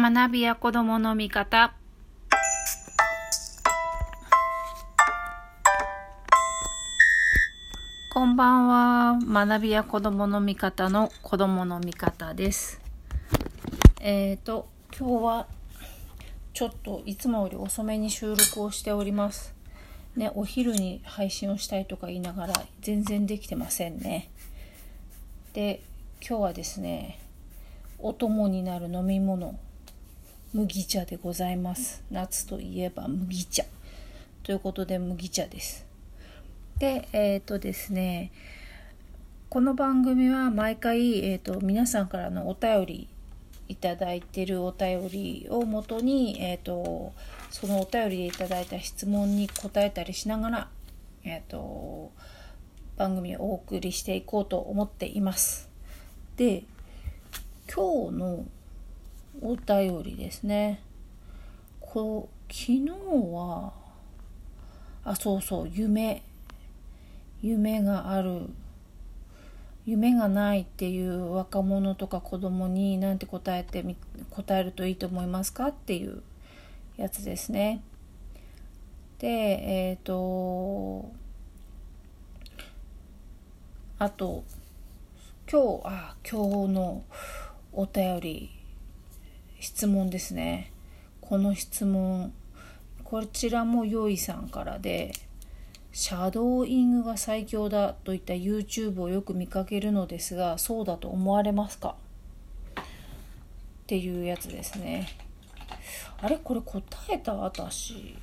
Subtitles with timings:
[0.00, 1.74] 学びや子供の味方。
[8.14, 9.18] こんばんは。
[9.20, 12.80] 学びや子供の味方の子供の味方です。
[14.00, 15.46] えっ、ー、と今日は
[16.54, 19.52] ちょっといつもより遅めに収録をしております。
[20.14, 24.30] ねお昼に配信をしたいとか言いながら全然できてませんね。
[25.54, 25.82] で
[26.20, 27.18] 今日はですね
[27.98, 29.58] お供になる飲み物。
[30.54, 32.02] 麦茶でございます。
[32.10, 33.64] 夏といえば麦茶。
[34.42, 35.84] ということで麦茶です。
[36.78, 38.32] でえっ、ー、とですね
[39.50, 43.08] この番組は毎回、えーと、皆さんからのお便り
[43.68, 47.12] いただいてるお便りをもとに、えーと、
[47.50, 50.68] そのお便りでいただいた質問に答えたりしながら、
[51.24, 52.10] えーと
[52.96, 55.68] 番組をお送りしていこうと思っています。
[56.36, 56.64] で
[57.72, 58.44] 今日の
[59.40, 60.82] お便りですね。
[61.80, 62.88] こう昨日
[63.32, 63.72] は
[65.04, 66.22] あそうそう夢
[67.40, 68.50] 夢がある
[69.86, 73.96] 夢がないっていう若者とか子供に何て答えてみ
[74.30, 76.22] 答えるといいと思いますかっていう
[76.96, 77.82] やつですね。
[79.18, 81.10] でえっ、ー、と
[83.98, 84.44] あと
[85.50, 87.04] 今日あ今日の
[87.72, 88.57] お便り
[89.60, 90.72] 質問ですね。
[91.20, 92.32] この質問
[93.04, 95.12] こちらもよいさんからで
[95.92, 101.96] シャドーイングが最強だといった YouTube をよく見かけるのですがそうだと思われますか？
[102.76, 102.84] っ
[103.86, 105.08] ていうやつですね。
[106.20, 106.36] あれ？
[106.36, 108.14] これ答えた私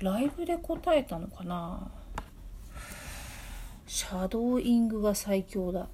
[0.00, 1.90] ライブで答えたのかな？
[3.86, 5.88] シャドーイングが最強だ。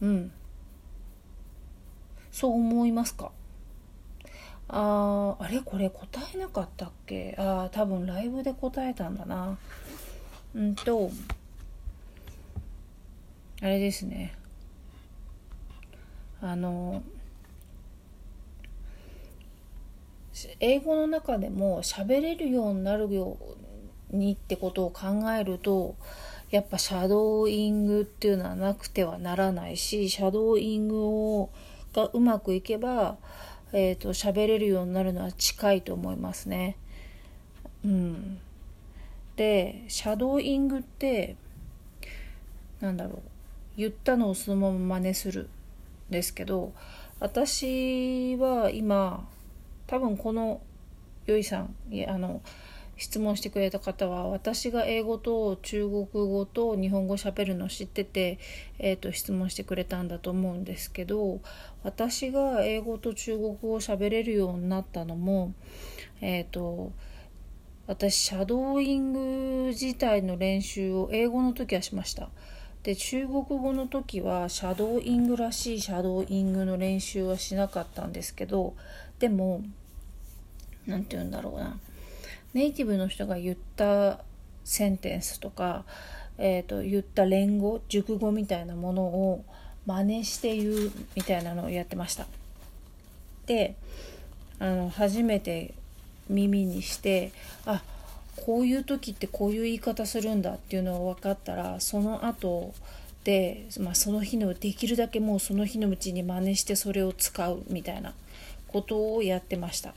[0.00, 0.32] うん。
[2.38, 3.32] そう思いますか？
[4.68, 5.60] ああれ？
[5.60, 7.34] これ答えなかったっけ？
[7.36, 9.58] ああ多分ライブで答えたんだな。
[10.54, 11.10] うんと
[13.60, 14.36] あれですね。
[16.40, 17.02] あの
[20.60, 23.36] 英語の中でも喋れるようになるよ
[24.12, 25.96] うにってことを考えると
[26.52, 31.04] やっぱシャドーイングっていうのはなくてはならないしシャドーイング
[31.40, 31.50] を
[31.98, 33.16] がうまくいけば、
[33.72, 36.76] えーと、喋れるようになるのは近いと思いますね。
[37.84, 38.38] うん、
[39.36, 41.36] でシャドーイングって
[42.80, 43.22] なんだろう
[43.76, 45.48] 言ったのをそのまま真似する
[46.10, 46.72] んですけど
[47.20, 49.28] 私は今
[49.86, 50.60] 多分この
[51.26, 52.42] よいさんいあの
[52.98, 58.38] 質問してくれた方は私が英語と中国語と日本語喋るの知ってて、
[58.78, 61.40] えーと、質問してくれたんだと思うんですけど
[61.84, 65.54] 私が英語と中国語を喋れるようになったのも
[66.20, 66.92] えっ、ー、と
[67.86, 72.28] 私シャドーイング自体の練習を英語の時はしました。
[72.82, 78.74] で中国語の時はシャドーイングらしいシャドーイングの練習はしなかったんですけど
[79.18, 79.62] でも
[80.86, 81.78] 何て言うんだろうな
[82.54, 84.20] ネイティブの人が言った
[84.64, 85.84] センテンスとか、
[86.38, 89.44] えーと、言った連語熟語みたいなものを
[89.86, 92.26] 真似して言うみたいなのをやってました。
[93.46, 93.74] で
[94.58, 95.72] あの初めて
[96.28, 97.32] 耳にして
[97.64, 97.82] あ
[98.36, 102.74] こういう時ってこういう言い方するんだっていうのが分かったらその後
[103.24, 108.12] で、まあ、その日のできるだけもうその日のうちに真似してそれを使うみたいな
[108.68, 109.94] ことをやってました。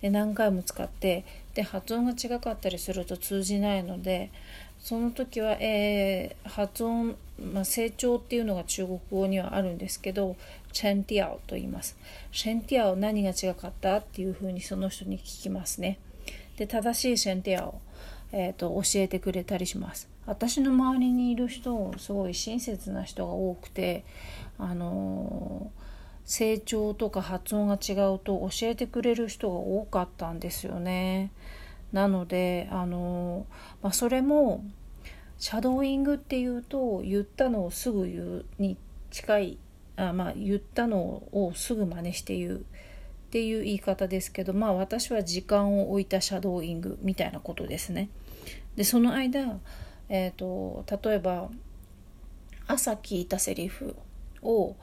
[0.00, 4.30] で何回も使ってで発音が違かったりすると通じないので
[4.78, 7.16] その時は、えー、発音、
[7.52, 10.36] まあ、成長っていうのが中国語にはあるんですけど
[10.72, 11.96] チェンティアオと言います。
[12.30, 15.98] シェンティアオ何が違かったっていうふうにその人に聞きますね。
[16.56, 17.80] で正しいシェンティアオ
[18.32, 20.08] えーと、教えてくれたりします。
[20.26, 24.04] 私の周りにいる人すごい親切な人が多くて
[24.58, 25.87] あのー
[26.28, 31.32] 成長とか発音が違うと教えてくれる人が多かったんですよね。
[31.90, 33.46] なのであの、
[33.82, 34.62] まあ、それも
[35.38, 38.76] シャドーイングっていうと言ったのをすぐ言うに
[39.10, 39.58] 近い
[39.96, 42.60] あ、まあ、言ったのをすぐ真似して言うっ
[43.30, 48.10] ていう言い方ですけどまあ私は時間を置いたシャドーイングみたいなことですね。
[48.76, 49.58] でその間、
[50.10, 51.48] えーと例えば
[52.66, 53.96] 朝聞いたセリフ
[54.42, 54.76] を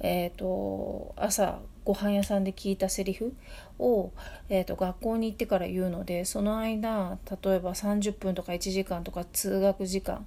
[0.00, 3.34] えーと、朝ご飯屋さんで聞いたセリフ
[3.78, 4.12] を、
[4.48, 10.26] えーと、学校に行ってから言うのでその間例えば30分とか1時間とか通学時間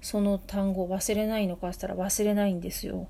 [0.00, 3.08] その単語を忘れないのかしたら忘れないんですよ。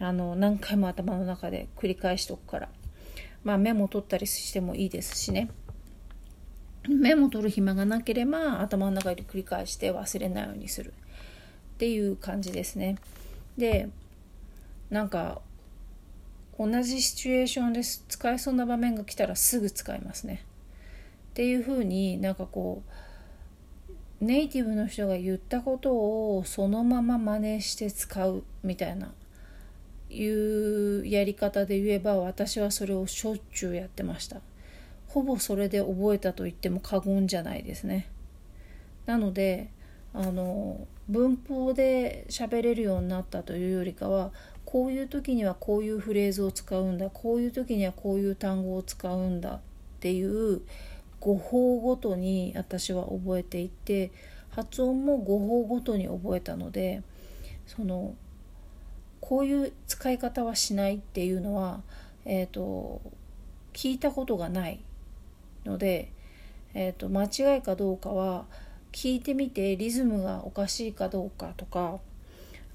[0.00, 2.68] あの何回も頭の中で繰り返しとくから。
[3.44, 5.50] まあメモ取ったりしてもいいですしね。
[6.88, 10.92] メモ取る暇がなければ頭の中で繰り返して忘れないようにする
[11.74, 12.96] っていう感じですね。
[13.56, 13.88] で
[14.90, 15.40] なんか
[16.58, 20.44] 同じシチュエーションで使えそうな場面が来たらすぐ使いますね。
[21.30, 22.82] っていうふうになんかこ
[24.20, 29.12] うネイティブの人が言ったことをそのまま真似して使うみたいな
[30.08, 34.40] いうやり方で言えば私はそれをしょっちゅうやってました。
[35.08, 38.08] ほぼそれで覚えたと言っても過言じゃないですね。
[39.06, 39.70] なので
[40.12, 44.32] あの文法で喋れるようになったというよりかは
[44.64, 49.60] こういう時にはこういうフレーズを使うんだこういう時にはこういう単語を使うんだっ
[50.00, 50.62] ていう
[51.20, 54.10] 語法ごとに私は覚えていて
[54.50, 57.02] 発音も語法ごとに覚えたので
[57.66, 58.14] その
[59.20, 61.80] こういう使い方はしないっていうのは、
[62.26, 63.00] えーと、
[63.72, 64.80] 聞いたことがない
[65.64, 66.10] ので、
[66.74, 68.44] えーと、間違いかどうかは
[68.92, 72.00] 聞いてみてリズムがおかしいかどうかとか、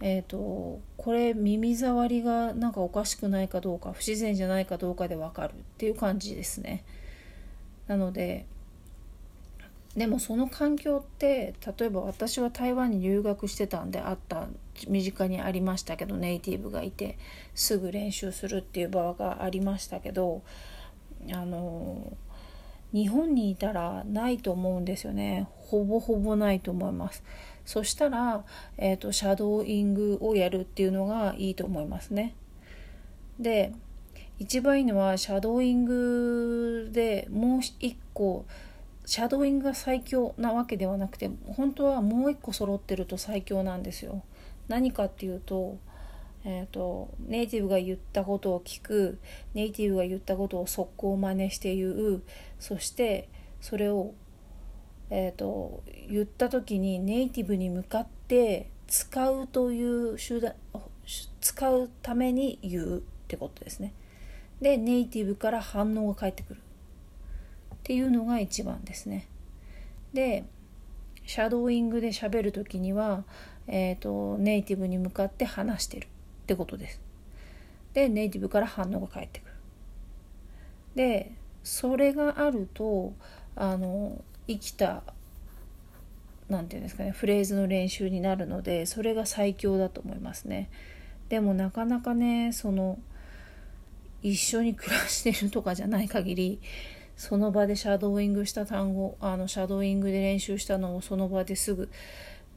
[0.02, 6.84] えーとこれ耳障りがなんかおかしくないかどうか不自然じゃないかどうかでわかるっていう感じですね。
[7.88, 8.46] なので
[9.96, 14.48] でもその環境って例えば私は台湾に留学してたんであった
[14.88, 17.18] 身近にありましたけどネイティブがいて
[17.56, 20.44] すぐ練習するっていう場がありましたけど
[21.34, 22.14] あの
[22.94, 27.24] 日本にいたらないと思うんですよねほぼほぼないと思います
[27.70, 28.44] そしたら、
[28.80, 32.34] えーと、シャドーイングをやるっていうのがいいと思いますね
[33.40, 33.74] で
[34.40, 38.48] 一番いいのはシャドーイングでもう一個
[39.06, 44.24] シャドーイングが最強なわけではなくて本当はもう一個揃ってると最強なんですよ。
[44.68, 45.78] 何かっていうと,、
[46.46, 49.20] えーと、ネイティブが言ったことを聞く
[49.54, 52.24] ネイティブが言ったことを速攻真似して言う
[52.60, 53.30] そして
[53.62, 54.16] それを、
[55.10, 60.54] えーと、言った時にネイティブに向かって使うという手段
[61.42, 63.94] 使うために言うってことですね。
[64.62, 66.62] でネイティブから反応が返ってくる。
[67.74, 69.28] っていうのが一番ですね。
[70.14, 70.44] で
[71.26, 73.24] シャドーイングで喋る時には、
[73.68, 76.10] えーと、ネイティブに向かって話してるっ
[76.48, 77.02] てことです。
[77.94, 79.54] でネイティブから反応が返ってくる。
[80.96, 81.32] で
[81.64, 83.14] それがあると
[83.56, 85.04] あの生きた
[86.50, 90.70] 何て言うんですかねフレーズの練習になるのでそれが最強だと思いますね。
[91.30, 92.98] でもなかなかねその
[94.24, 96.60] 一緒に暮らしてるとかじゃない限り
[97.16, 101.90] その場でシャドーイングした単語あのシャドーイングで練習したのをその場ですぐ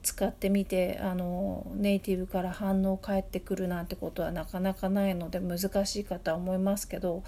[0.03, 7.23] 使ってみてあのネイティブから反応返ってくるなんてことはなかなかないので難しいかとは思いますけど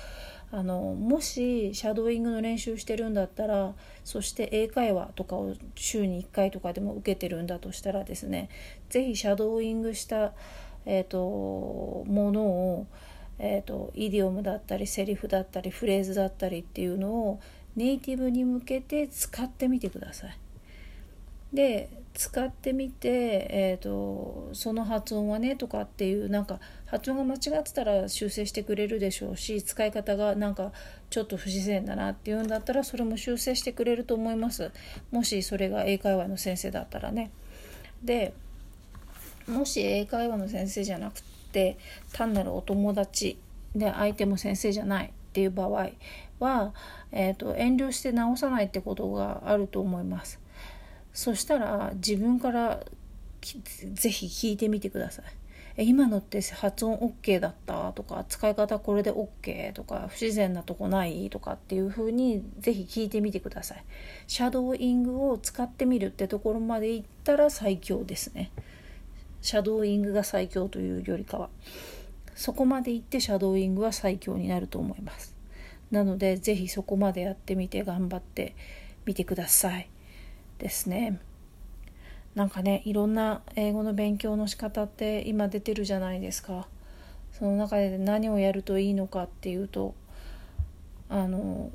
[0.51, 3.75] あのもしシャドーイングの練習してるんだったら
[4.05, 8.49] そして英会話とかを週に1回とかでも受けてるんだとしたらですね
[8.89, 10.33] 是非シャドーイングした、
[10.87, 12.87] えーとものを
[13.39, 17.41] えーと、イディオムだったりセリフだったりフレーズだったりっていうのを
[17.77, 20.44] ネイティブに向けて使ってみてください。
[21.55, 30.73] で使ってみて、えーと、その発音はねとかっていうなんか発音が間違ってたら修正してくれるでしょうし使い方がなんか
[31.11, 34.71] ちょっと不自然だなっていうんだったらそれも修正してくれると思います
[35.11, 37.31] もしそれが英会話の先生だったらね。
[38.03, 38.33] で
[39.49, 41.79] もし英会話の先生じゃなくって
[42.13, 43.39] 単なるお友達
[43.75, 45.91] で相手も先生じゃないっていう場合
[46.39, 46.73] は、
[47.13, 50.39] えーと、遠慮して直さないってことがあると思います。
[51.15, 52.85] そしたら自分から
[53.41, 55.25] ぜひ聞いてみてください。
[55.77, 57.93] え今のって発音 OK だった？
[57.93, 61.31] とか使い方これで OK とか不自然なとこない？
[61.31, 63.85] とかっていう風にぜひ聞いてみてください。
[64.27, 68.51] シャドーイングを使ってみるってところまでいったら最強ですね。
[69.43, 71.51] シャドーイングが最強というよりかは
[72.35, 75.37] そこまで行ってシャドーイングは最強になると思います
[75.91, 78.57] なので是非そこまでやってみて頑張って
[79.05, 79.89] みてください
[80.59, 81.21] ですね
[82.35, 86.67] なんかねいろんな英語の勉強の仕方って今出てるじゃないですか
[87.33, 89.95] その中で何をやるといいのかっていうと
[91.09, 91.71] あの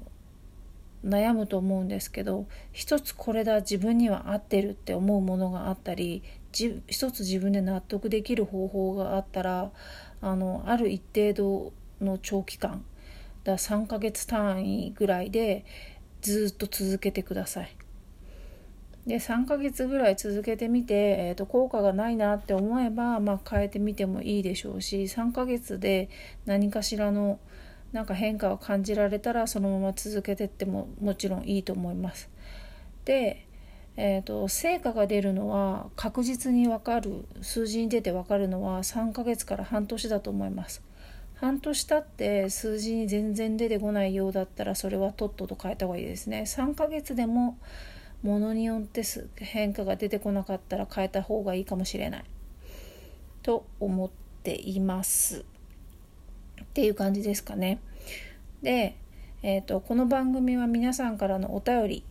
[1.06, 9.72] 悩むと思うんですけど一つこれだ自分には合ってるって思うものがあったり一つ自分で納得できる方法があったら
[10.22, 11.72] あのある一定度
[12.02, 12.84] の長期間
[13.44, 15.64] だ3ヶ月単位ぐらいで
[16.22, 17.89] ずっと続けてください。
[19.08, 26.10] で3ヶ月ぐらい続けてみて、えーと、効果がないなって思えば、まあ、変えてみてもいいでしょうし3ヶ月で
[26.46, 27.40] 何かしらの
[27.92, 32.30] なんか変化を感じられたらそのまま続けてってももちろんいいと思います。
[33.06, 33.48] で、
[33.98, 40.84] えーと、成果が出るのは確実に分かる数字に出て分かるのは3ヶ月から半年だと思います。
[41.36, 46.44] 半年経って数字に全然出てこないようだったらそれはとっとと変えた方がいいですね。
[46.46, 47.58] 3ヶ月でも
[48.22, 49.04] ものによって
[49.36, 52.26] 変化が出てこなかったら変えた方がいいかもしれない
[53.42, 54.10] と思っ
[54.44, 55.46] ています。
[56.62, 57.80] っていう感じですかね。
[58.62, 58.96] で、
[59.42, 62.04] えーと、この番組は皆さんからのお便り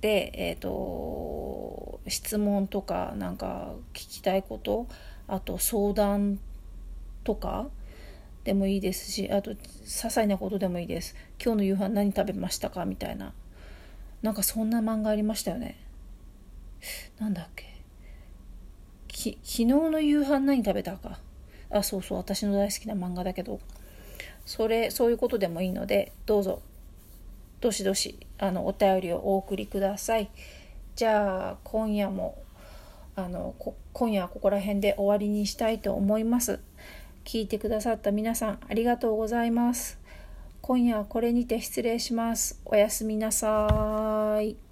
[0.00, 4.86] で、えーと、質問とかなんか聞きたいこと
[5.28, 6.40] あと相談
[7.22, 7.68] とか
[8.44, 12.86] でもいいですしあと些細なことでもいいです今日の夕飯何食べましたか？
[12.86, 13.34] みたいな
[14.22, 15.78] なんかそんな漫画ありましたよね。
[17.18, 17.70] なんだっけ。
[19.08, 21.18] き昨日の夕飯何食べたか。
[21.70, 23.60] あそうそう私の大好きな漫画だけど。
[24.46, 26.62] それそういうことでもいいのでどうぞ。
[27.60, 30.30] どしどしあのお便りをお送りください。
[30.96, 32.42] じゃあ今夜も
[33.16, 33.54] あの
[33.92, 36.60] 今夜はここら辺で終わりにしたいと思います。
[37.24, 39.98] 聞いてくださった皆さんありがとうございます。
[40.62, 42.60] 今夜はこれにて失礼します。
[42.64, 44.09] おやすみなさい。
[44.30, 44.69] さい。